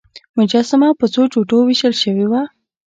[0.37, 2.41] مجسمه په څو ټوټو ویشل شوې وه.